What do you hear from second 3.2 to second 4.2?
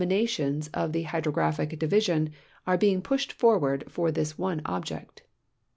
forAA'ard for